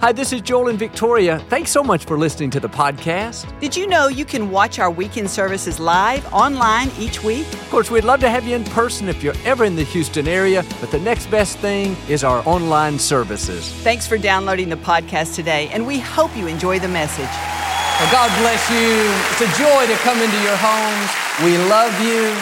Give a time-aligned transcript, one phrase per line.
[0.00, 1.38] Hi, this is Joel and Victoria.
[1.48, 3.58] Thanks so much for listening to the podcast.
[3.60, 7.50] Did you know you can watch our weekend services live online each week?
[7.54, 10.28] Of course, we'd love to have you in person if you're ever in the Houston
[10.28, 13.72] area, but the next best thing is our online services.
[13.82, 17.24] Thanks for downloading the podcast today, and we hope you enjoy the message.
[17.24, 19.08] Well, God bless you.
[19.30, 21.10] It's a joy to come into your homes.
[21.42, 22.36] We love you.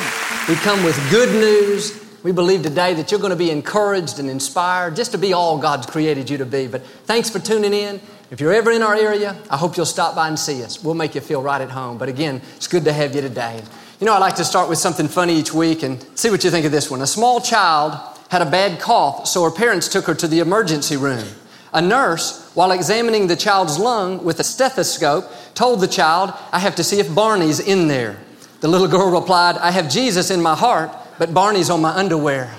[0.48, 2.01] We come with good news.
[2.22, 5.58] We believe today that you're going to be encouraged and inspired just to be all
[5.58, 6.68] God's created you to be.
[6.68, 8.00] But thanks for tuning in.
[8.30, 10.84] If you're ever in our area, I hope you'll stop by and see us.
[10.84, 11.98] We'll make you feel right at home.
[11.98, 13.60] But again, it's good to have you today.
[13.98, 16.50] You know, I like to start with something funny each week and see what you
[16.50, 17.02] think of this one.
[17.02, 17.98] A small child
[18.30, 21.26] had a bad cough, so her parents took her to the emergency room.
[21.74, 26.76] A nurse, while examining the child's lung with a stethoscope, told the child, I have
[26.76, 28.16] to see if Barney's in there.
[28.60, 32.54] The little girl replied, I have Jesus in my heart but Barney's on my underwear.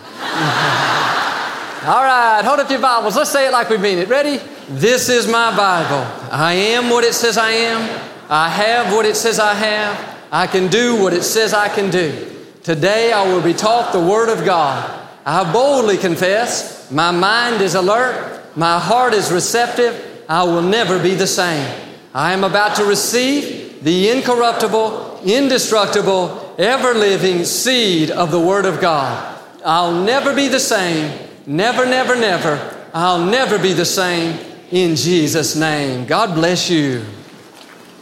[1.85, 3.15] All right, hold up your Bibles.
[3.15, 4.07] Let's say it like we mean it.
[4.07, 4.39] Ready?
[4.69, 6.05] This is my Bible.
[6.31, 7.81] I am what it says I am.
[8.29, 10.19] I have what it says I have.
[10.31, 12.29] I can do what it says I can do.
[12.63, 15.09] Today I will be taught the Word of God.
[15.25, 21.15] I boldly confess, my mind is alert, my heart is receptive, I will never be
[21.15, 21.69] the same.
[22.13, 28.79] I am about to receive the incorruptible, indestructible, ever living seed of the Word of
[28.79, 29.39] God.
[29.65, 31.29] I'll never be the same.
[31.45, 32.87] Never, never, never.
[32.93, 34.39] I'll never be the same
[34.71, 36.05] in Jesus' name.
[36.05, 37.05] God bless you.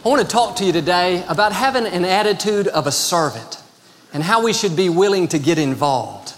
[0.04, 3.62] I want to talk to you today about having an attitude of a servant
[4.12, 6.34] and how we should be willing to get involved.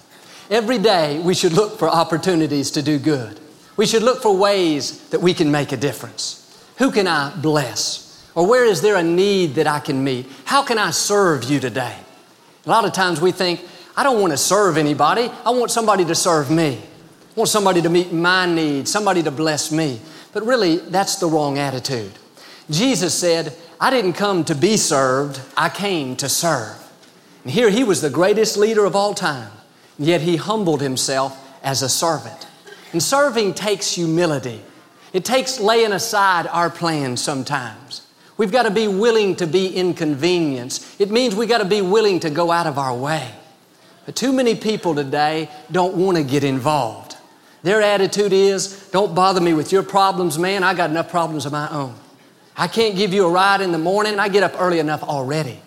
[0.51, 3.41] Every day, we should look for opportunities to do good.
[3.77, 6.41] We should look for ways that we can make a difference.
[6.79, 8.05] Who can I bless?
[8.35, 10.27] Or where is there a need that I can meet?
[10.45, 11.97] How can I serve you today?
[12.67, 13.61] A lot of times we think,
[13.97, 15.31] I don't want to serve anybody.
[15.45, 16.79] I want somebody to serve me.
[16.79, 20.01] I want somebody to meet my needs, somebody to bless me.
[20.33, 22.13] But really, that's the wrong attitude.
[22.71, 26.81] Jesus said, I didn't come to be served, I came to serve.
[27.43, 29.51] And here he was the greatest leader of all time,
[29.99, 32.47] yet he humbled himself as a servant.
[32.93, 34.63] And serving takes humility.
[35.13, 38.04] It takes laying aside our plans sometimes.
[38.37, 41.01] We've got to be willing to be inconvenienced.
[41.01, 43.31] It means we've got to be willing to go out of our way.
[44.07, 47.17] But too many people today don't want to get involved.
[47.63, 50.63] Their attitude is, don't bother me with your problems, man.
[50.63, 51.95] I got enough problems of my own.
[52.57, 54.19] I can't give you a ride in the morning.
[54.19, 55.61] I get up early enough already.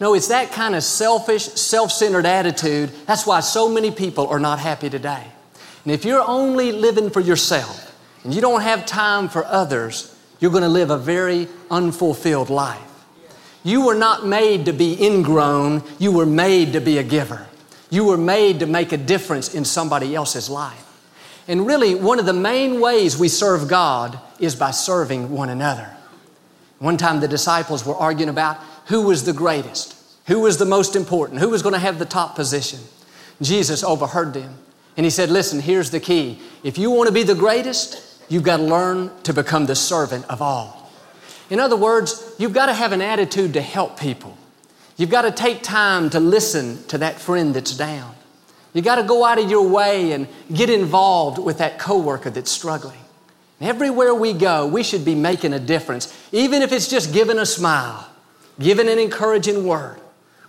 [0.00, 2.90] No, it's that kind of selfish, self centered attitude.
[3.06, 5.24] That's why so many people are not happy today.
[5.84, 10.13] And if you're only living for yourself and you don't have time for others,
[10.44, 13.06] you're going to live a very unfulfilled life.
[13.62, 17.46] You were not made to be ingrown, you were made to be a giver.
[17.88, 20.84] You were made to make a difference in somebody else's life.
[21.48, 25.96] And really, one of the main ways we serve God is by serving one another.
[26.78, 30.94] One time the disciples were arguing about who was the greatest, who was the most
[30.94, 32.80] important, who was going to have the top position.
[33.40, 34.58] Jesus overheard them
[34.98, 36.38] and he said, Listen, here's the key.
[36.62, 40.24] If you want to be the greatest, You've got to learn to become the servant
[40.30, 40.90] of all.
[41.50, 44.36] In other words, you've got to have an attitude to help people.
[44.96, 48.14] You've got to take time to listen to that friend that's down.
[48.72, 52.50] You've got to go out of your way and get involved with that coworker that's
[52.50, 52.98] struggling.
[53.60, 57.46] Everywhere we go, we should be making a difference, even if it's just giving a
[57.46, 58.08] smile,
[58.58, 60.00] giving an encouraging word.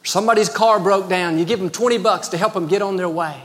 [0.04, 3.10] Somebody's car broke down, you give them 20 bucks to help them get on their
[3.10, 3.40] way.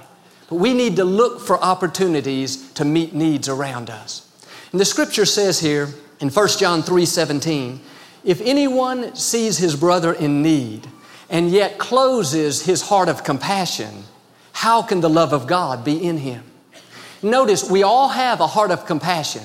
[0.50, 4.26] But we need to look for opportunities to meet needs around us.
[4.72, 5.88] And the scripture says here
[6.20, 7.80] in 1 John 3 17,
[8.24, 10.86] if anyone sees his brother in need
[11.30, 14.04] and yet closes his heart of compassion,
[14.52, 16.44] how can the love of God be in him?
[17.22, 19.44] Notice we all have a heart of compassion.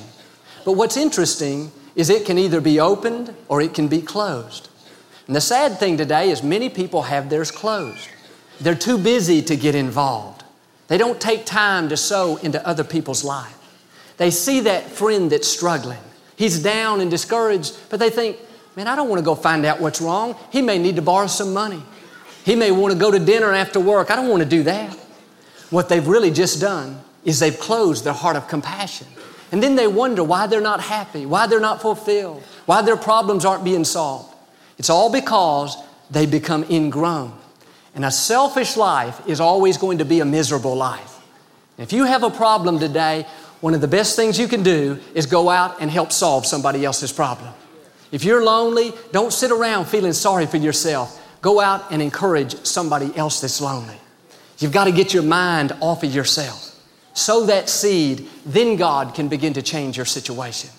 [0.66, 4.70] But what's interesting is it can either be opened or it can be closed.
[5.28, 8.10] And the sad thing today is many people have theirs closed.
[8.60, 10.35] They're too busy to get involved.
[10.88, 13.58] They don't take time to sow into other people's life.
[14.18, 16.00] They see that friend that's struggling.
[16.36, 18.38] He's down and discouraged, but they think,
[18.76, 20.36] man, I don't want to go find out what's wrong.
[20.52, 21.82] He may need to borrow some money.
[22.44, 24.12] He may want to go to dinner after work.
[24.12, 24.94] I don't want to do that.
[25.70, 29.08] What they've really just done is they've closed their heart of compassion.
[29.52, 33.46] And then they wonder why they're not happy, why they're not fulfilled, why their problems
[33.46, 34.34] aren't being solved.
[34.78, 35.76] It's all because
[36.12, 37.34] they become ingrown.
[37.96, 41.20] And a selfish life is always going to be a miserable life.
[41.78, 43.26] If you have a problem today,
[43.62, 46.86] one of the best things you can do is go out and help solve somebody
[46.86, 47.54] else's problem.
[48.12, 51.22] If you're lonely, don't sit around feeling sorry for yourself.
[51.42, 53.98] Go out and encourage somebody else that's lonely.
[54.60, 56.72] You've got to get your mind off of yourself.
[57.14, 60.70] Sow that seed, then God can begin to change your situation.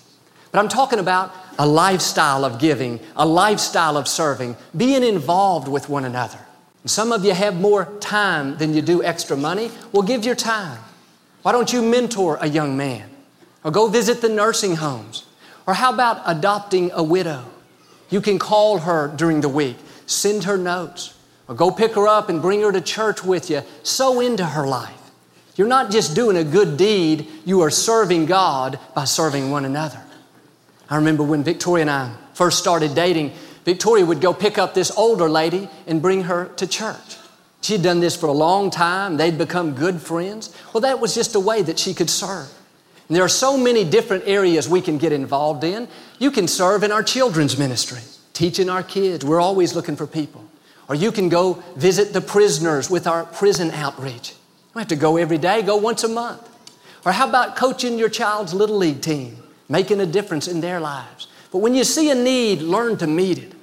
[0.51, 5.89] But I'm talking about a lifestyle of giving, a lifestyle of serving, being involved with
[5.89, 6.39] one another.
[6.87, 9.71] Some of you have more time than you do extra money.
[9.91, 10.79] Well, give your time.
[11.41, 13.09] Why don't you mentor a young man?
[13.63, 15.25] Or go visit the nursing homes?
[15.65, 17.45] Or how about adopting a widow?
[18.09, 21.13] You can call her during the week, send her notes,
[21.47, 23.61] or go pick her up and bring her to church with you.
[23.83, 24.93] Sow into her life.
[25.55, 30.01] You're not just doing a good deed, you are serving God by serving one another.
[30.89, 33.33] I remember when Victoria and I first started dating,
[33.67, 37.17] Victoria would go pick up this older lady and bring her to church.
[37.61, 39.17] She'd done this for a long time.
[39.17, 40.55] They'd become good friends.
[40.73, 42.49] Well, that was just a way that she could serve.
[43.09, 45.89] And there are so many different areas we can get involved in.
[46.17, 49.25] You can serve in our children's ministry, teaching our kids.
[49.25, 50.45] We're always looking for people.
[50.87, 54.33] Or you can go visit the prisoners with our prison outreach
[54.77, 56.47] don't have to go every day, go once a month.
[57.03, 61.25] Or how about coaching your child's little league team, making a difference in their lives?
[61.51, 63.56] But when you see a need, learn to meet it.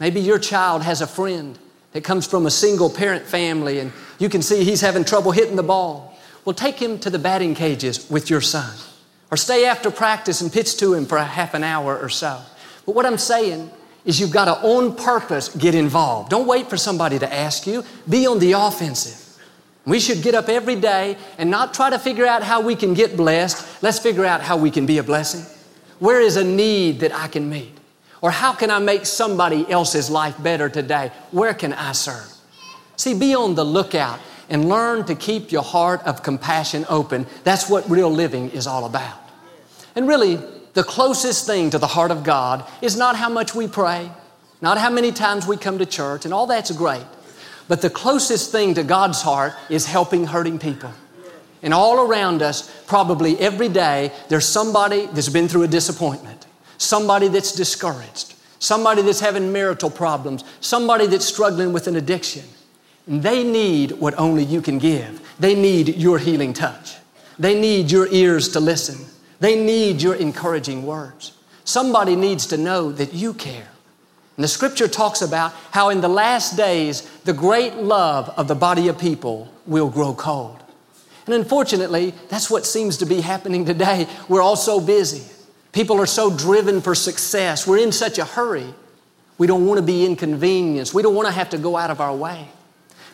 [0.00, 1.58] Maybe your child has a friend
[1.92, 5.56] that comes from a single parent family and you can see he's having trouble hitting
[5.56, 6.18] the ball.
[6.44, 8.74] Well, take him to the batting cages with your son.
[9.30, 12.40] Or stay after practice and pitch to him for a half an hour or so.
[12.86, 13.70] But what I'm saying
[14.04, 16.30] is you've got to on purpose get involved.
[16.30, 17.84] Don't wait for somebody to ask you.
[18.08, 19.26] Be on the offensive.
[19.84, 22.94] We should get up every day and not try to figure out how we can
[22.94, 23.82] get blessed.
[23.82, 25.44] Let's figure out how we can be a blessing.
[25.98, 27.79] Where is a need that I can meet?
[28.22, 31.10] Or how can I make somebody else's life better today?
[31.30, 32.32] Where can I serve?
[32.96, 34.20] See, be on the lookout
[34.50, 37.26] and learn to keep your heart of compassion open.
[37.44, 39.18] That's what real living is all about.
[39.96, 40.38] And really,
[40.74, 44.10] the closest thing to the heart of God is not how much we pray,
[44.60, 47.04] not how many times we come to church, and all that's great.
[47.68, 50.92] But the closest thing to God's heart is helping hurting people.
[51.62, 56.46] And all around us, probably every day, there's somebody that's been through a disappointment,
[56.80, 62.44] somebody that's discouraged, somebody that's having marital problems, somebody that's struggling with an addiction.
[63.06, 65.20] And they need what only you can give.
[65.38, 66.96] They need your healing touch.
[67.38, 69.06] They need your ears to listen.
[69.40, 71.36] They need your encouraging words.
[71.64, 73.68] Somebody needs to know that you care.
[74.36, 78.54] And the scripture talks about how in the last days, the great love of the
[78.54, 80.62] body of people will grow cold.
[81.26, 84.06] And unfortunately, that's what seems to be happening today.
[84.28, 85.30] We're all so busy.
[85.72, 87.66] People are so driven for success.
[87.66, 88.74] We're in such a hurry.
[89.38, 90.92] We don't want to be inconvenienced.
[90.92, 92.48] We don't want to have to go out of our way.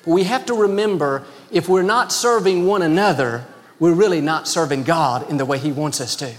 [0.04, 3.44] But we have to remember if we're not serving one another,
[3.78, 6.32] we're really not serving God in the way He wants us to.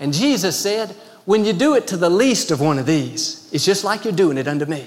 [0.00, 3.64] And Jesus said, when you do it to the least of one of these, it's
[3.64, 4.86] just like you're doing it unto me.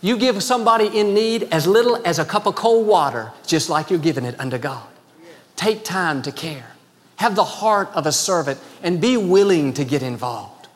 [0.00, 3.90] You give somebody in need as little as a cup of cold water, just like
[3.90, 4.86] you're giving it unto God.
[5.56, 6.73] Take time to care.
[7.16, 10.68] Have the heart of a servant and be willing to get involved.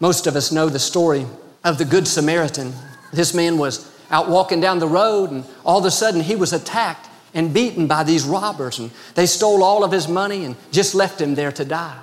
[0.00, 1.26] Most of us know the story
[1.64, 2.72] of the Good Samaritan.
[3.12, 6.52] This man was out walking down the road and all of a sudden he was
[6.52, 10.94] attacked and beaten by these robbers and they stole all of his money and just
[10.94, 11.98] left him there to die.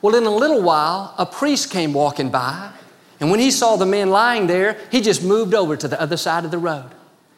[0.00, 2.70] Well, in a little while, a priest came walking by,
[3.18, 6.16] and when he saw the man lying there, he just moved over to the other
[6.16, 6.90] side of the road.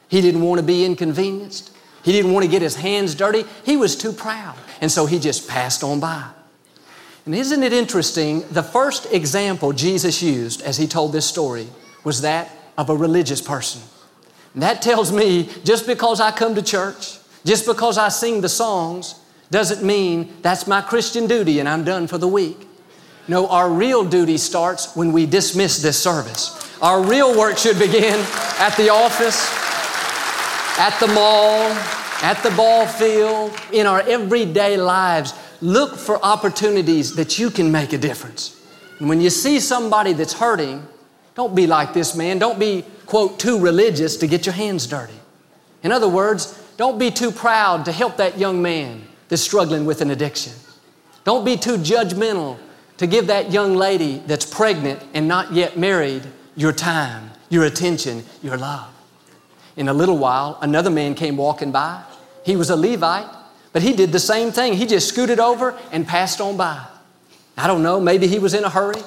[0.09, 1.75] He didn't want to be inconvenienced.
[2.03, 3.45] He didn't want to get his hands dirty.
[3.65, 4.57] He was too proud.
[4.81, 6.27] And so he just passed on by.
[7.27, 8.45] And isn't it interesting?
[8.51, 11.69] The first example Jesus used as he told this story
[12.03, 13.83] was that of a religious person.
[14.55, 18.49] And that tells me just because I come to church, just because I sing the
[18.49, 19.15] songs,
[19.51, 22.67] doesn't mean that's my Christian duty and I'm done for the week.
[23.29, 26.57] No, our real duty starts when we dismiss this service.
[26.81, 28.19] Our real work should begin
[28.59, 29.39] at the office,
[30.79, 37.39] at the mall, at the ball field, in our everyday lives, look for opportunities that
[37.39, 38.61] you can make a difference.
[38.99, 40.87] And when you see somebody that's hurting,
[41.35, 42.39] don't be like this man.
[42.39, 45.15] Don't be, quote, too religious to get your hands dirty.
[45.83, 50.03] In other words, don't be too proud to help that young man that's struggling with
[50.03, 50.53] an addiction.
[51.25, 52.59] Don't be too judgmental
[52.99, 56.23] to give that young lady that's pregnant and not yet married
[56.57, 58.89] your time, your attention, your love.
[59.77, 62.03] In a little while, another man came walking by.
[62.45, 63.29] He was a Levite,
[63.73, 64.75] but he did the same thing.
[64.75, 66.85] He just scooted over and passed on by.
[67.57, 69.03] I don't know, maybe he was in a hurry.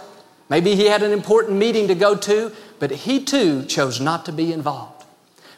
[0.49, 4.31] Maybe he had an important meeting to go to, but he too chose not to
[4.31, 5.05] be involved.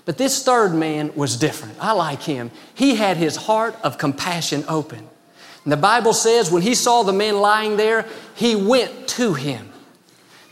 [0.06, 1.78] But this third man was different.
[1.82, 2.52] I like him.
[2.76, 5.08] He had his heart of compassion open.
[5.64, 8.06] And the Bible says when he saw the man lying there,
[8.36, 9.72] he went to him.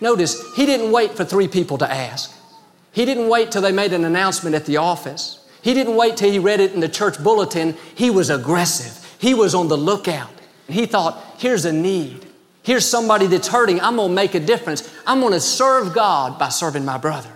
[0.02, 2.36] Notice, he didn't wait for three people to ask.
[2.92, 5.40] He didn't wait till they made an announcement at the office.
[5.64, 7.76] He didn't wait till he read it in the church bulletin.
[7.96, 9.00] He was aggressive.
[9.18, 10.30] He was on the lookout.
[10.68, 12.28] He thought, here's a need.
[12.64, 13.80] Here's somebody that's hurting.
[13.80, 14.94] I'm going to make a difference.
[15.08, 17.30] I'm going to serve God by serving my brother.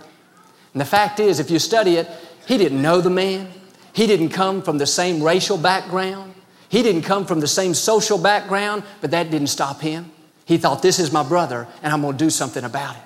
[0.74, 2.08] And the fact is, if you study it,
[2.46, 3.48] he didn't know the man.
[3.94, 6.34] He didn't come from the same racial background.
[6.68, 10.12] He didn't come from the same social background, but that didn't stop him.
[10.44, 13.02] He thought, this is my brother, and I'm going to do something about it.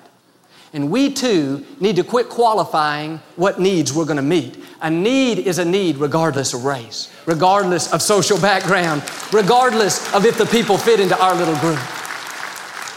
[0.73, 4.57] And we too need to quit qualifying what needs we're going to meet.
[4.81, 10.37] A need is a need regardless of race, regardless of social background, regardless of if
[10.37, 11.79] the people fit into our little group.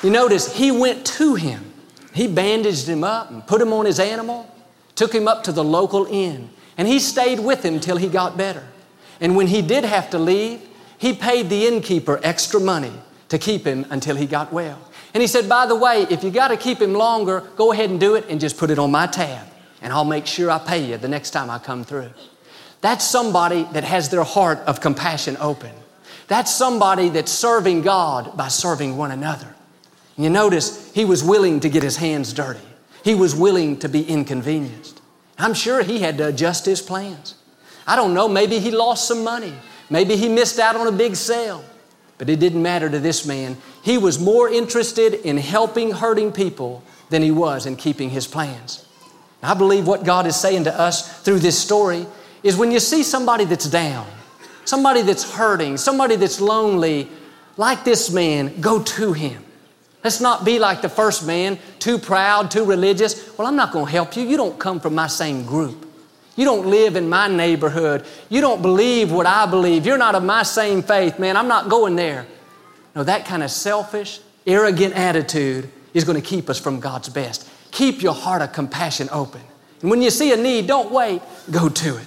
[0.03, 1.73] You notice he went to him.
[2.15, 4.51] He bandaged him up and put him on his animal,
[4.95, 8.39] took him up to the local inn, and he stayed with him till he got
[8.39, 8.67] better.
[9.21, 10.67] And when he did have to leave,
[10.97, 12.93] he paid the innkeeper extra money
[13.29, 14.79] to keep him until he got well.
[15.17, 17.89] And he said, By the way, if you got to keep him longer, go ahead
[17.89, 19.47] and do it and just put it on my tab,
[19.81, 22.11] and I'll make sure I pay you the next time I come through.
[22.83, 25.73] That's somebody that has their heart of compassion open.
[26.29, 29.47] That's somebody that's serving God by serving one another.
[30.17, 32.61] And you notice he was willing to get his hands dirty.
[33.03, 35.01] He was willing to be inconvenienced.
[35.39, 37.37] I'm sure he had to adjust his plans.
[37.87, 39.55] I don't know, maybe he lost some money.
[39.89, 41.65] Maybe he missed out on a big sale.
[42.19, 43.57] But it didn't matter to this man.
[43.83, 48.87] He was more interested in helping hurting people than he was in keeping his plans.
[49.43, 52.07] I believe what God is saying to us through this story
[52.43, 54.07] is when you see somebody that's down,
[54.65, 57.09] somebody that's hurting, somebody that's lonely,
[57.57, 59.45] like this man, go to him.
[60.03, 63.37] Let's not be like the first man, too proud, too religious.
[63.37, 64.23] Well, I'm not going to help you.
[64.23, 65.86] You don't come from my same group.
[66.37, 68.05] You don't live in my neighborhood.
[68.29, 69.87] You don't believe what I believe.
[69.87, 71.37] You're not of my same faith, man.
[71.37, 72.27] I'm not going there.
[72.95, 77.49] No, that kind of selfish, arrogant attitude is going to keep us from God's best.
[77.71, 79.41] Keep your heart of compassion open.
[79.81, 82.07] And when you see a need, don't wait, go to it.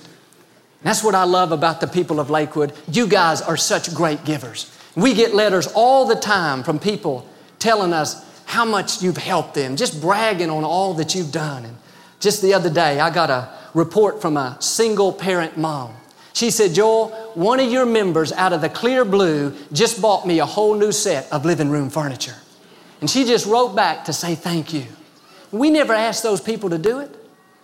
[0.81, 2.73] That's what I love about the people of Lakewood.
[2.91, 4.75] You guys are such great givers.
[4.95, 9.75] We get letters all the time from people telling us how much you've helped them,
[9.75, 11.65] just bragging on all that you've done.
[11.65, 11.77] And
[12.19, 15.95] just the other day, I got a report from a single parent mom.
[16.33, 20.39] She said, Joel, one of your members out of the clear blue just bought me
[20.39, 22.35] a whole new set of living room furniture.
[23.01, 24.85] And she just wrote back to say thank you.
[25.51, 27.15] We never asked those people to do it.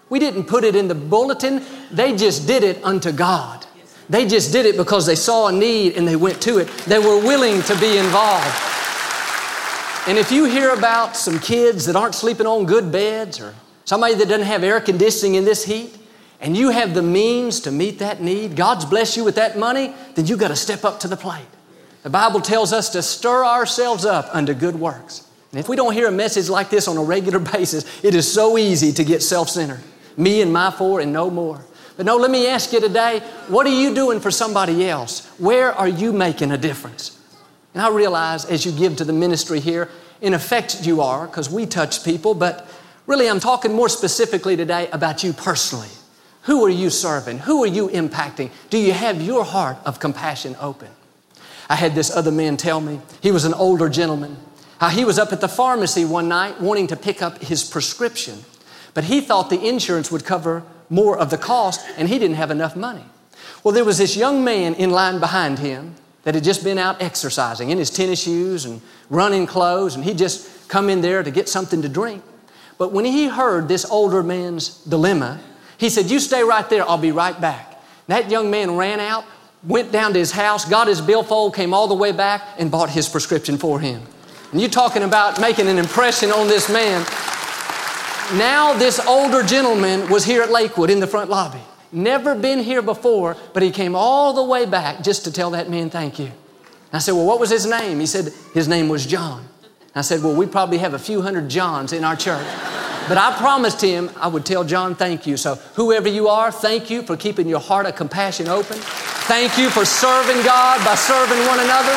[0.09, 1.63] We didn't put it in the bulletin.
[1.91, 3.65] They just did it unto God.
[4.09, 6.67] They just did it because they saw a need and they went to it.
[6.85, 8.45] They were willing to be involved.
[10.07, 13.55] And if you hear about some kids that aren't sleeping on good beds or
[13.85, 15.97] somebody that doesn't have air conditioning in this heat,
[16.41, 19.93] and you have the means to meet that need, God's blessed you with that money,
[20.15, 21.45] then you got to step up to the plate.
[22.03, 25.27] The Bible tells us to stir ourselves up unto good works.
[25.51, 28.31] And if we don't hear a message like this on a regular basis, it is
[28.31, 29.81] so easy to get self centered.
[30.17, 31.61] Me and my four and no more.
[31.97, 35.25] But no, let me ask you today what are you doing for somebody else?
[35.39, 37.17] Where are you making a difference?
[37.73, 39.89] And I realize as you give to the ministry here,
[40.21, 42.67] in effect you are, because we touch people, but
[43.07, 45.89] Really, I'm talking more specifically today about you personally.
[46.43, 47.39] Who are you serving?
[47.39, 48.49] Who are you impacting?
[48.69, 50.89] Do you have your heart of compassion open?
[51.69, 54.37] I had this other man tell me, he was an older gentleman,
[54.79, 58.43] how he was up at the pharmacy one night wanting to pick up his prescription,
[58.93, 62.51] but he thought the insurance would cover more of the cost and he didn't have
[62.51, 63.03] enough money.
[63.63, 67.01] Well, there was this young man in line behind him that had just been out
[67.01, 71.31] exercising in his tennis shoes and running clothes, and he'd just come in there to
[71.31, 72.23] get something to drink.
[72.77, 75.39] But when he heard this older man's dilemma,
[75.77, 77.81] he said, You stay right there, I'll be right back.
[78.07, 79.25] That young man ran out,
[79.63, 82.89] went down to his house, got his billfold, came all the way back, and bought
[82.89, 84.01] his prescription for him.
[84.51, 87.05] And you're talking about making an impression on this man.
[88.37, 91.61] Now, this older gentleman was here at Lakewood in the front lobby.
[91.91, 95.69] never been here before, but he came all the way back just to tell that
[95.69, 96.31] man thank you.
[96.91, 97.99] I said, Well, what was his name?
[97.99, 99.45] He said, His name was John.
[99.95, 102.45] I said, Well, we probably have a few hundred Johns in our church.
[103.07, 105.37] But I promised him I would tell John thank you.
[105.37, 108.77] So, whoever you are, thank you for keeping your heart of compassion open.
[109.27, 111.95] Thank you for serving God by serving one another.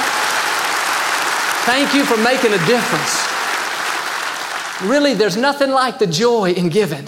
[1.64, 3.26] Thank you for making a difference.
[4.82, 7.06] Really, there's nothing like the joy in giving.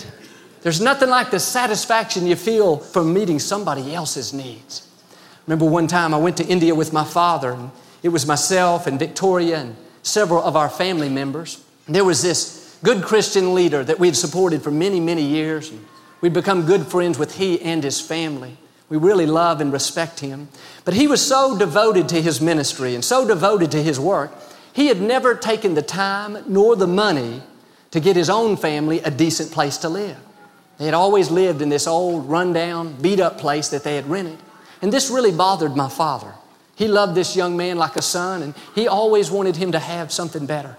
[0.63, 4.87] There's nothing like the satisfaction you feel from meeting somebody else's needs.
[5.47, 7.71] Remember one time I went to India with my father, and
[8.03, 11.65] it was myself and Victoria and several of our family members.
[11.87, 15.73] There was this good Christian leader that we had supported for many, many years.
[16.21, 18.57] We'd become good friends with he and his family.
[18.89, 20.49] We really love and respect him.
[20.85, 24.33] But he was so devoted to his ministry and so devoted to his work,
[24.73, 27.43] he had never taken the time nor the money
[27.91, 30.19] to get his own family a decent place to live.
[30.79, 34.39] They had always lived in this old, rundown, beat up place that they had rented.
[34.81, 36.33] And this really bothered my father.
[36.81, 40.11] He loved this young man like a son, and he always wanted him to have
[40.11, 40.79] something better.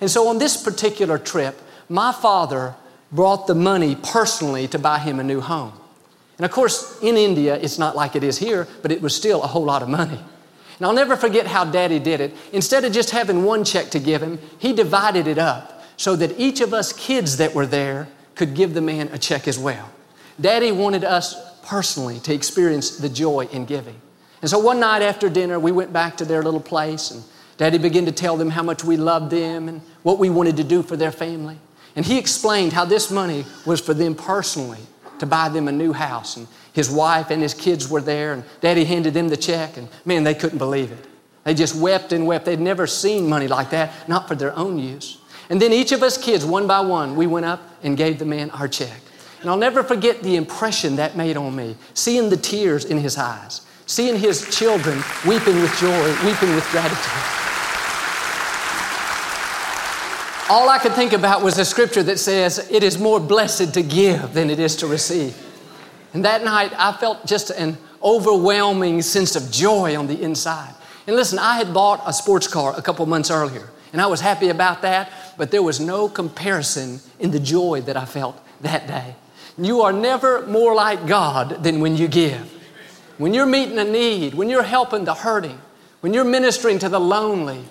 [0.00, 2.74] And so on this particular trip, my father
[3.12, 5.74] brought the money personally to buy him a new home.
[6.38, 9.42] And of course, in India, it's not like it is here, but it was still
[9.42, 10.18] a whole lot of money.
[10.78, 12.32] And I'll never forget how daddy did it.
[12.54, 16.40] Instead of just having one check to give him, he divided it up so that
[16.40, 19.90] each of us kids that were there could give the man a check as well.
[20.40, 24.00] Daddy wanted us personally to experience the joy in giving.
[24.42, 27.22] And so one night after dinner, we went back to their little place, and
[27.56, 30.64] Daddy began to tell them how much we loved them and what we wanted to
[30.64, 31.56] do for their family.
[31.94, 34.80] And he explained how this money was for them personally
[35.20, 36.36] to buy them a new house.
[36.36, 39.88] And his wife and his kids were there, and Daddy handed them the check, and
[40.04, 41.06] man, they couldn't believe it.
[41.44, 42.44] They just wept and wept.
[42.44, 45.18] They'd never seen money like that, not for their own use.
[45.50, 48.24] And then each of us kids, one by one, we went up and gave the
[48.24, 49.00] man our check.
[49.40, 53.18] And I'll never forget the impression that made on me, seeing the tears in his
[53.18, 53.60] eyes,
[53.92, 57.12] seeing his children weeping with joy, weeping with gratitude.
[60.48, 63.82] All I could think about was a scripture that says, It is more blessed to
[63.82, 65.36] give than it is to receive.
[66.14, 70.74] And that night, I felt just an overwhelming sense of joy on the inside.
[71.06, 73.68] And listen, I had bought a sports car a couple months earlier.
[73.92, 77.98] And I was happy about that, but there was no comparison in the joy that
[77.98, 79.16] I felt that day.
[79.58, 82.61] You are never more like God than when you give.
[83.18, 85.58] When you're meeting a need, when you're helping the hurting,
[86.00, 87.62] when you're ministering to the lonely,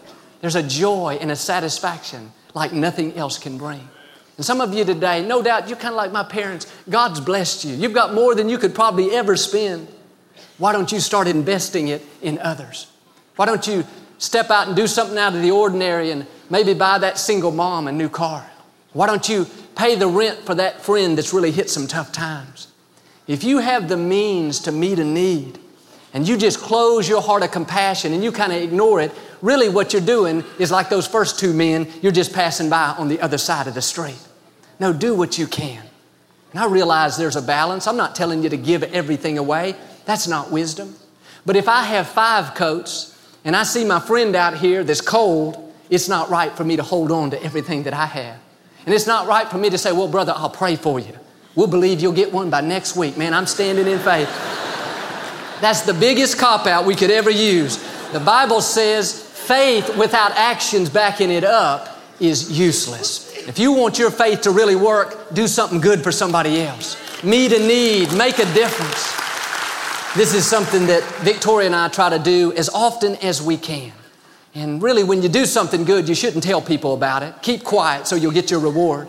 [0.41, 3.87] there's a joy and a satisfaction like nothing else can bring.
[4.37, 6.71] And some of you today, no doubt, you're kind of like my parents.
[6.89, 7.75] God's blessed you.
[7.75, 9.87] You've got more than you could probably ever spend.
[10.57, 12.87] Why don't you start investing it in others?
[13.35, 13.83] Why don't you
[14.17, 17.87] step out and do something out of the ordinary and maybe buy that single mom
[17.87, 18.49] a new car?
[18.93, 22.67] Why don't you pay the rent for that friend that's really hit some tough times?
[23.27, 25.59] If you have the means to meet a need
[26.13, 29.69] and you just close your heart of compassion and you kind of ignore it, really
[29.69, 33.21] what you're doing is like those first two men, you're just passing by on the
[33.21, 34.19] other side of the street.
[34.79, 35.83] No, do what you can.
[36.51, 37.87] And I realize there's a balance.
[37.87, 39.75] I'm not telling you to give everything away.
[40.05, 40.95] That's not wisdom.
[41.45, 45.73] But if I have five coats and I see my friend out here that's cold,
[45.89, 48.39] it's not right for me to hold on to everything that I have.
[48.85, 51.13] And it's not right for me to say, well, brother, I'll pray for you.
[51.55, 53.17] We'll believe you'll get one by next week.
[53.17, 54.29] Man, I'm standing in faith.
[55.59, 57.77] That's the biggest cop out we could ever use.
[58.13, 63.29] The Bible says faith without actions backing it up is useless.
[63.47, 66.95] If you want your faith to really work, do something good for somebody else.
[67.23, 69.11] Meet a need, make a difference.
[70.15, 73.91] This is something that Victoria and I try to do as often as we can.
[74.53, 77.33] And really, when you do something good, you shouldn't tell people about it.
[77.41, 79.07] Keep quiet so you'll get your reward.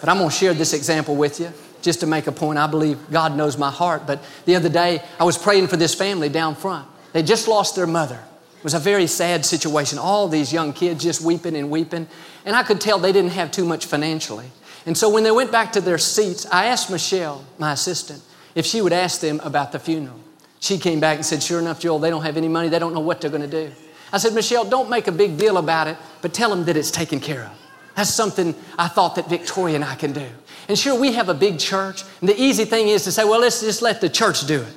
[0.00, 2.58] But I'm going to share this example with you just to make a point.
[2.58, 4.06] I believe God knows my heart.
[4.06, 6.88] But the other day, I was praying for this family down front.
[7.12, 8.20] They just lost their mother.
[8.58, 9.98] It was a very sad situation.
[9.98, 12.08] All these young kids just weeping and weeping.
[12.44, 14.46] And I could tell they didn't have too much financially.
[14.84, 18.22] And so when they went back to their seats, I asked Michelle, my assistant,
[18.54, 20.18] if she would ask them about the funeral.
[20.60, 22.68] She came back and said, Sure enough, Joel, they don't have any money.
[22.68, 23.72] They don't know what they're going to do.
[24.12, 26.90] I said, Michelle, don't make a big deal about it, but tell them that it's
[26.90, 27.52] taken care of.
[27.94, 30.26] That's something I thought that Victoria and I can do.
[30.68, 33.40] And sure, we have a big church, and the easy thing is to say, well,
[33.40, 34.74] let's just let the church do it.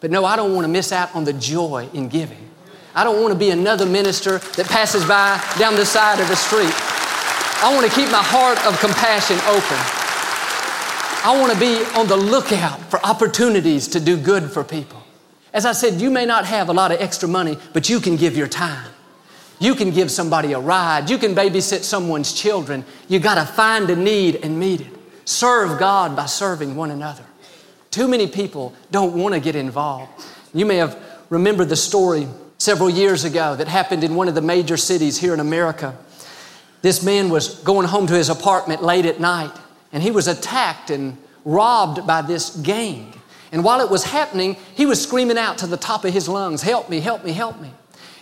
[0.00, 2.50] But no, I don't want to miss out on the joy in giving.
[2.94, 6.34] I don't want to be another minister that passes by down the side of the
[6.34, 6.72] street.
[7.62, 9.78] I want to keep my heart of compassion open.
[11.24, 15.02] I want to be on the lookout for opportunities to do good for people.
[15.52, 18.16] As I said, you may not have a lot of extra money, but you can
[18.16, 18.90] give your time.
[19.60, 21.10] You can give somebody a ride.
[21.10, 22.84] You can babysit someone's children.
[23.08, 24.97] You got to find a need and meet it.
[25.28, 27.22] Serve God by serving one another.
[27.90, 30.10] Too many people don't want to get involved.
[30.54, 34.40] You may have remembered the story several years ago that happened in one of the
[34.40, 35.94] major cities here in America.
[36.80, 39.52] This man was going home to his apartment late at night
[39.92, 43.12] and he was attacked and robbed by this gang.
[43.52, 46.62] And while it was happening, he was screaming out to the top of his lungs,
[46.62, 47.70] Help me, help me, help me.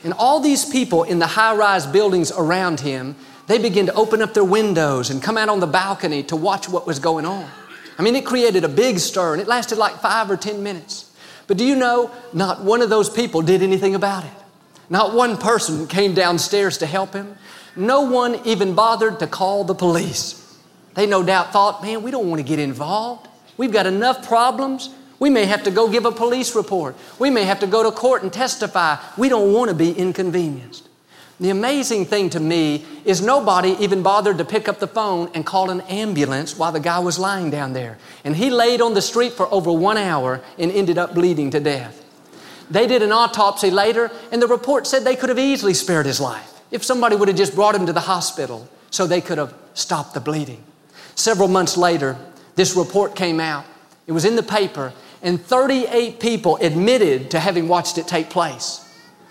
[0.03, 3.15] And all these people in the high rise buildings around him,
[3.47, 6.69] they began to open up their windows and come out on the balcony to watch
[6.69, 7.49] what was going on.
[7.99, 11.11] I mean, it created a big stir and it lasted like five or 10 minutes.
[11.47, 14.33] But do you know, not one of those people did anything about it.
[14.91, 17.37] Not one person came downstairs to help him.
[17.75, 20.43] No one even bothered to call the police.
[20.95, 23.29] They no doubt thought, man, we don't want to get involved.
[23.57, 24.91] We've got enough problems.
[25.19, 26.97] We may have to go give a police report.
[27.19, 28.97] We may have to go to court and testify.
[29.17, 30.89] We don't want to be inconvenienced.
[31.39, 35.45] The amazing thing to me is nobody even bothered to pick up the phone and
[35.45, 37.99] call an ambulance while the guy was lying down there.
[38.25, 41.61] And he laid on the street for over one hour and ended up bleeding to
[41.61, 42.03] death.
[42.71, 46.21] They did an autopsy later, and the report said they could have easily spared his
[46.21, 49.55] life if somebody would have just brought him to the hospital so they could have
[49.75, 50.65] stopped the bleeding.
[51.15, 52.17] Several months later,
[52.55, 53.67] this report came out.
[54.07, 58.86] It was in the paper, and 38 people admitted to having watched it take place.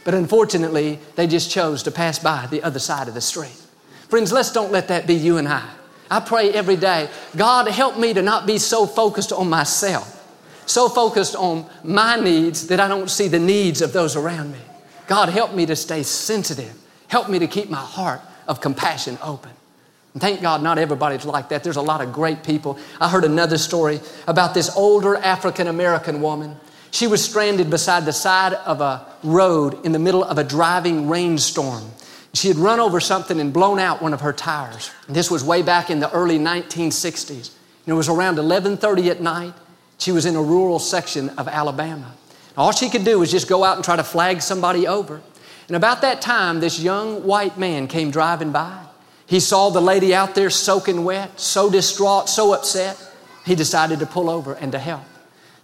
[0.06, 3.62] But unfortunately, they just chose to pass by the other side of the street.
[4.08, 5.68] Friends, let's don't let that be you and I.
[6.10, 10.24] I pray every day, God, help me to not be so focused on myself,
[10.68, 14.60] so focused on my needs that I don't see the needs of those around me.
[15.08, 16.74] God, help me to stay sensitive.
[17.08, 19.52] Help me to keep my heart of compassion open.
[20.14, 21.64] And thank God not everybody's like that.
[21.64, 22.78] There's a lot of great people.
[23.02, 26.56] I heard another story about this older African American woman
[26.96, 31.10] she was stranded beside the side of a road in the middle of a driving
[31.10, 31.84] rainstorm.
[32.34, 34.92] She had run over something and blown out one of her tires.
[35.10, 37.52] This was way back in the early 1960s.
[37.86, 39.54] And it was around 11:30 at night.
[39.98, 42.14] She was in a rural section of Alabama.
[42.58, 45.20] All she could do was just go out and try to flag somebody over.
[45.68, 48.78] And about that time, this young white man came driving by.
[49.26, 52.96] He saw the lady out there soaking wet, so distraught, so upset.
[53.46, 55.04] He decided to pull over and to help.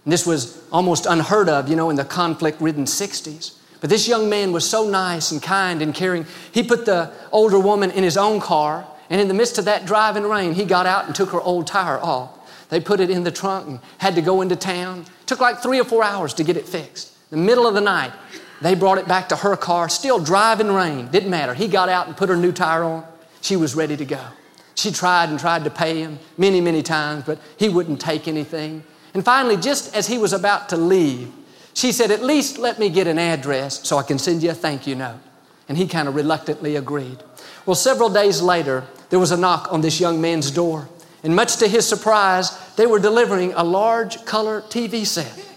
[0.04, 3.56] And this was almost unheard of, you know, in the conflict ridden 60s.
[3.80, 6.26] But this young man was so nice and kind and caring.
[6.52, 9.86] He put the older woman in his own car, and in the midst of that
[9.86, 12.38] driving rain, he got out and took her old tire off.
[12.68, 15.04] They put it in the trunk and had to go into town.
[15.26, 17.12] Took like three or four hours to get it fixed.
[17.30, 18.12] In the middle of the night,
[18.62, 21.08] they brought it back to her car, still driving rain.
[21.08, 21.52] Didn't matter.
[21.52, 23.04] He got out and put her new tire on.
[23.40, 24.24] She was ready to go.
[24.74, 28.84] She tried and tried to pay him many, many times, but he wouldn't take anything.
[29.14, 31.32] And finally, just as he was about to leave,
[31.74, 34.54] she said, At least let me get an address so I can send you a
[34.54, 35.20] thank you note.
[35.68, 37.18] And he kind of reluctantly agreed.
[37.66, 40.88] Well, several days later, there was a knock on this young man's door.
[41.22, 45.48] And much to his surprise, they were delivering a large color TV set.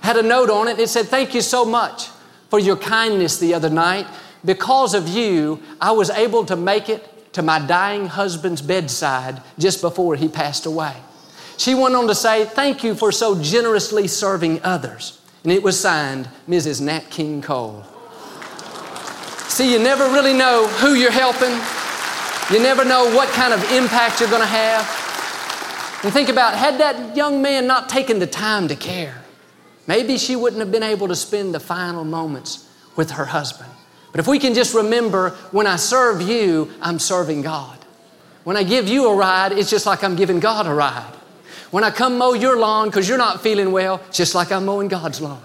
[0.00, 0.78] Had a note on it.
[0.78, 2.08] It said, Thank you so much
[2.48, 4.06] for your kindness the other night.
[4.44, 9.80] Because of you, I was able to make it to my dying husband's bedside just
[9.80, 10.94] before he passed away.
[11.62, 15.20] She went on to say, Thank you for so generously serving others.
[15.44, 16.80] And it was signed Mrs.
[16.80, 17.84] Nat King Cole.
[19.46, 21.52] See, you never really know who you're helping.
[22.52, 26.02] You never know what kind of impact you're going to have.
[26.02, 29.22] And think about had that young man not taken the time to care,
[29.86, 33.70] maybe she wouldn't have been able to spend the final moments with her husband.
[34.10, 37.78] But if we can just remember when I serve you, I'm serving God.
[38.42, 41.18] When I give you a ride, it's just like I'm giving God a ride.
[41.72, 44.88] When I come mow your lawn because you're not feeling well, just like I'm mowing
[44.88, 45.42] God's lawn.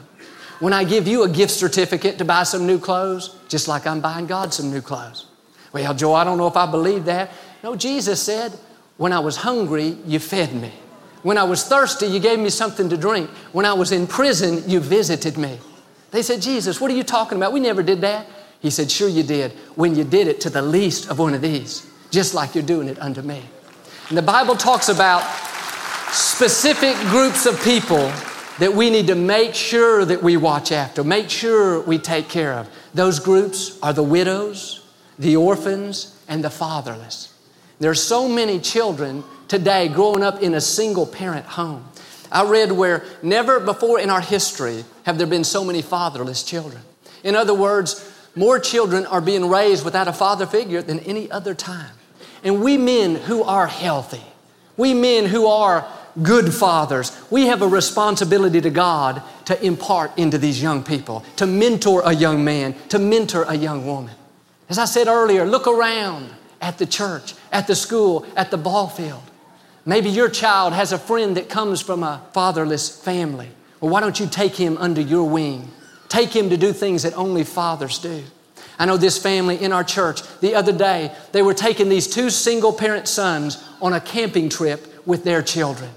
[0.60, 4.02] When I give you a gift certificate to buy some new clothes, just like I'm
[4.02, 5.28] buying God some new clothes.
[5.72, 7.32] Well, Joe, I don't know if I believe that.
[7.64, 8.52] No, Jesus said,
[8.98, 10.74] when I was hungry, you fed me.
[11.24, 13.30] When I was thirsty, you gave me something to drink.
[13.54, 15.60] When I was in prison, you visited me.
[16.12, 17.54] They said, Jesus, what are you talking about?
[17.54, 18.28] We never did that.
[18.60, 19.54] He said, Sure, you did.
[19.76, 22.90] When you did it to the least of one of these, just like you're doing
[22.90, 23.44] it unto me.
[24.10, 25.22] And the Bible talks about
[26.12, 28.12] specific groups of people
[28.60, 32.54] that we need to make sure that we watch after, make sure we take care
[32.54, 32.70] of.
[32.94, 34.86] Those groups are the widows,
[35.20, 37.34] the orphans, and the fatherless.
[37.80, 41.88] There are so many children today growing up in a single parent home.
[42.32, 46.82] I read where never before in our history have there been so many fatherless children.
[47.24, 51.54] In other words, more children are being raised without a father figure than any other
[51.54, 51.92] time.
[52.44, 54.24] And we men who are healthy,
[54.76, 55.88] we men who are
[56.24, 61.46] good fathers, we have a responsibility to God to impart into these young people, to
[61.46, 64.14] mentor a young man, to mentor a young woman.
[64.70, 66.30] As I said earlier, look around
[66.62, 69.24] at the church, at the school, at the ball field.
[69.86, 73.50] Maybe your child has a friend that comes from a fatherless family.
[73.80, 75.72] Well, why don't you take him under your wing?
[76.10, 78.24] Take him to do things that only fathers do.
[78.80, 82.30] I know this family in our church the other day, they were taking these two
[82.30, 85.90] single parent sons on a camping trip with their children.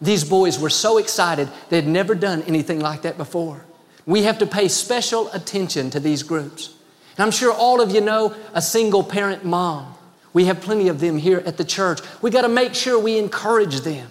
[0.00, 3.64] These boys were so excited, they'd never done anything like that before.
[4.06, 6.74] We have to pay special attention to these groups.
[7.16, 9.94] And I'm sure all of you know a single parent mom.
[10.32, 12.00] We have plenty of them here at the church.
[12.22, 14.08] We got to make sure we encourage them.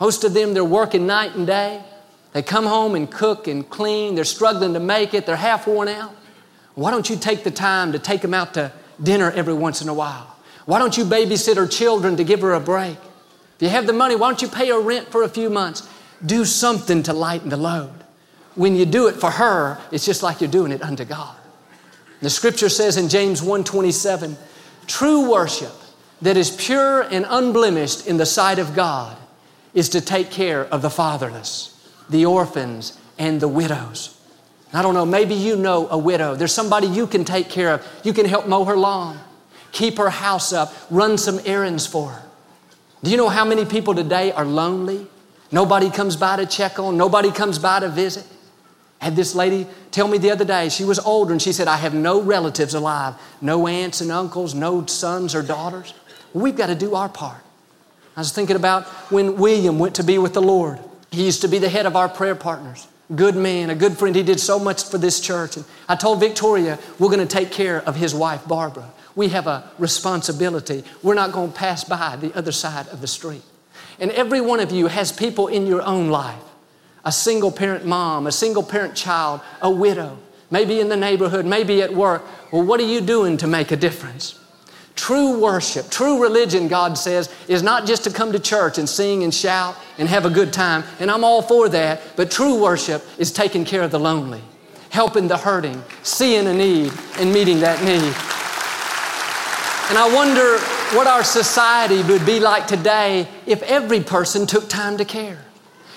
[0.00, 1.82] Most of them, they're working night and day.
[2.32, 4.16] They come home and cook and clean.
[4.16, 5.24] They're struggling to make it.
[5.24, 6.14] They're half worn out.
[6.74, 9.88] Why don't you take the time to take them out to dinner every once in
[9.88, 10.36] a while?
[10.66, 12.98] Why don't you babysit her children to give her a break?
[13.56, 15.88] If you have the money, why don't you pay her rent for a few months?
[16.24, 17.92] Do something to lighten the load.
[18.54, 21.36] When you do it for her, it's just like you're doing it unto God.
[22.20, 24.36] The scripture says in James 1:27,
[24.86, 25.72] true worship
[26.22, 29.16] that is pure and unblemished in the sight of God
[29.74, 31.74] is to take care of the fatherless
[32.08, 34.18] the orphans, and the widows.
[34.72, 36.34] I don't know, maybe you know a widow.
[36.34, 37.86] There's somebody you can take care of.
[38.02, 39.20] You can help mow her lawn,
[39.72, 42.23] keep her house up, run some errands for her.
[43.04, 45.06] Do you know how many people today are lonely?
[45.52, 48.24] Nobody comes by to check on, nobody comes by to visit.
[48.98, 51.76] Had this lady tell me the other day, she was older and she said, I
[51.76, 55.92] have no relatives alive, no aunts and uncles, no sons or daughters.
[56.32, 57.42] we've got to do our part.
[58.16, 60.78] I was thinking about when William went to be with the Lord.
[61.10, 62.88] He used to be the head of our prayer partners.
[63.14, 64.16] Good man, a good friend.
[64.16, 65.56] He did so much for this church.
[65.56, 68.90] And I told Victoria, we're going to take care of his wife, Barbara.
[69.14, 70.84] We have a responsibility.
[71.02, 73.42] We're not going to pass by the other side of the street.
[74.00, 76.42] And every one of you has people in your own life
[77.06, 80.16] a single parent mom, a single parent child, a widow,
[80.50, 82.24] maybe in the neighborhood, maybe at work.
[82.50, 84.40] Well, what are you doing to make a difference?
[84.96, 89.24] True worship, true religion, God says, is not just to come to church and sing
[89.24, 93.04] and shout and have a good time, and I'm all for that, but true worship
[93.18, 94.40] is taking care of the lonely,
[94.90, 98.14] helping the hurting, seeing a need, and meeting that need.
[99.90, 100.58] And I wonder
[100.96, 105.44] what our society would be like today if every person took time to care.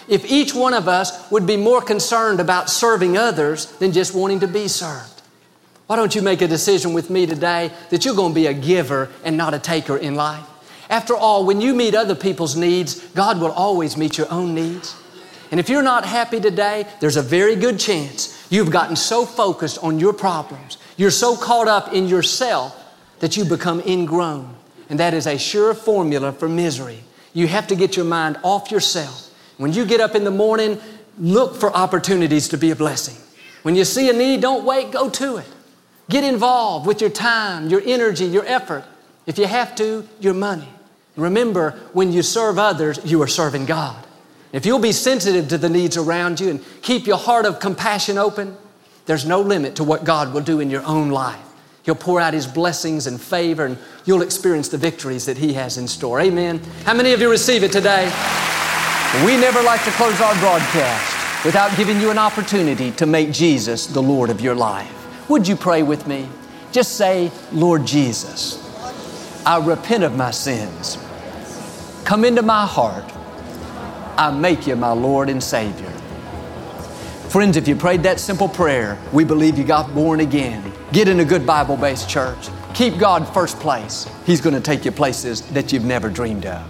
[0.07, 4.39] If each one of us would be more concerned about serving others than just wanting
[4.39, 5.16] to be served.
[5.87, 8.53] Why don't you make a decision with me today that you're going to be a
[8.53, 10.45] giver and not a taker in life?
[10.89, 14.95] After all, when you meet other people's needs, God will always meet your own needs.
[15.49, 19.77] And if you're not happy today, there's a very good chance you've gotten so focused
[19.81, 22.73] on your problems, you're so caught up in yourself
[23.19, 24.55] that you become ingrown.
[24.89, 26.99] And that is a sure formula for misery.
[27.33, 29.33] You have to get your mind off yourself.
[29.57, 30.79] When you get up in the morning,
[31.17, 33.15] look for opportunities to be a blessing.
[33.63, 35.47] When you see a need, don't wait, go to it.
[36.09, 38.85] Get involved with your time, your energy, your effort.
[39.25, 40.69] If you have to, your money.
[41.17, 44.05] Remember, when you serve others, you are serving God.
[44.53, 48.17] If you'll be sensitive to the needs around you and keep your heart of compassion
[48.17, 48.55] open,
[49.05, 51.39] there's no limit to what God will do in your own life.
[51.83, 55.77] He'll pour out His blessings and favor, and you'll experience the victories that He has
[55.77, 56.21] in store.
[56.21, 56.61] Amen.
[56.85, 58.05] How many of you receive it today?
[59.25, 63.87] We never like to close our broadcast without giving you an opportunity to make Jesus
[63.87, 64.96] the Lord of your life.
[65.29, 66.29] Would you pray with me?
[66.71, 68.63] Just say, Lord Jesus,
[69.45, 70.97] I repent of my sins.
[72.05, 73.03] Come into my heart.
[74.17, 75.91] I make you my Lord and Savior.
[77.29, 80.71] Friends, if you prayed that simple prayer, we believe you got born again.
[80.93, 82.47] Get in a good Bible based church.
[82.73, 84.07] Keep God first place.
[84.25, 86.65] He's going to take you places that you've never dreamed of.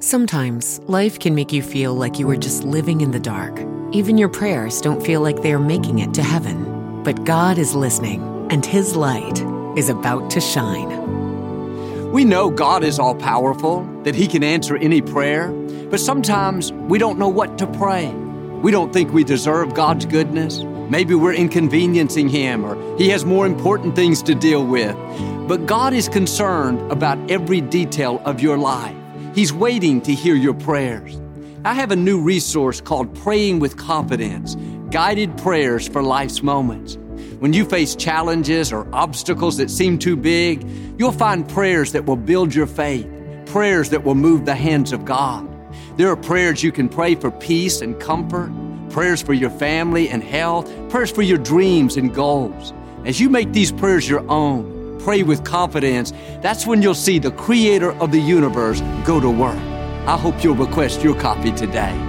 [0.00, 3.60] Sometimes life can make you feel like you are just living in the dark.
[3.92, 6.75] Even your prayers don't feel like they are making it to heaven.
[7.06, 9.40] But God is listening, and His light
[9.78, 12.10] is about to shine.
[12.10, 15.52] We know God is all powerful, that He can answer any prayer,
[15.88, 18.08] but sometimes we don't know what to pray.
[18.60, 20.64] We don't think we deserve God's goodness.
[20.90, 24.96] Maybe we're inconveniencing Him or He has more important things to deal with.
[25.46, 28.96] But God is concerned about every detail of your life.
[29.32, 31.20] He's waiting to hear your prayers.
[31.64, 34.56] I have a new resource called Praying with Confidence
[34.90, 36.96] guided prayers for life's moments.
[37.38, 40.66] When you face challenges or obstacles that seem too big,
[40.98, 43.08] you'll find prayers that will build your faith,
[43.46, 45.46] prayers that will move the hands of God.
[45.96, 48.50] There are prayers you can pray for peace and comfort,
[48.90, 52.72] prayers for your family and health, prayers for your dreams and goals.
[53.04, 57.30] As you make these prayers your own, pray with confidence, that's when you'll see the
[57.32, 59.58] Creator of the universe go to work.
[60.06, 62.05] I hope you'll request your copy today.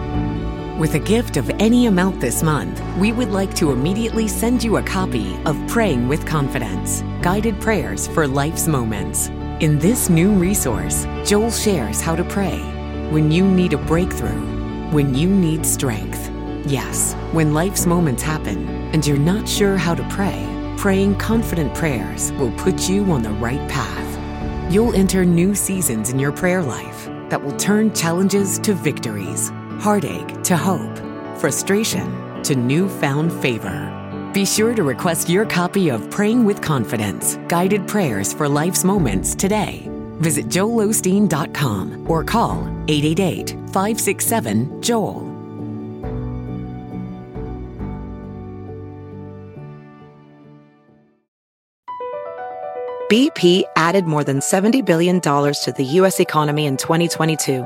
[0.78, 4.78] With a gift of any amount this month, we would like to immediately send you
[4.78, 9.30] a copy of Praying with Confidence Guided Prayers for Life's Moments.
[9.60, 12.60] In this new resource, Joel shares how to pray
[13.10, 16.30] when you need a breakthrough, when you need strength.
[16.68, 20.46] Yes, when life's moments happen and you're not sure how to pray,
[20.78, 24.72] praying confident prayers will put you on the right path.
[24.72, 30.44] You'll enter new seasons in your prayer life that will turn challenges to victories, heartache
[30.44, 30.98] to hope,
[31.38, 33.94] frustration to newfound favor.
[34.34, 39.34] Be sure to request your copy of Praying with Confidence Guided Prayers for Life's Moments
[39.36, 39.90] today.
[40.20, 45.38] Visit joelosteen.com or call 888 567 Joel.
[53.10, 56.20] BP added more than $70 billion to the U.S.
[56.20, 57.66] economy in 2022.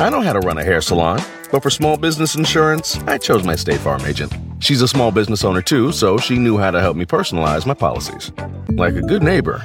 [0.00, 1.20] I know how to run a hair salon,
[1.52, 4.32] but for small business insurance, I chose my State Farm agent.
[4.58, 7.74] She's a small business owner too, so she knew how to help me personalize my
[7.74, 8.32] policies.
[8.70, 9.62] Like a good neighbor,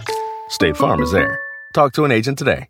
[0.50, 1.40] State Farm is there.
[1.74, 2.68] Talk to an agent today.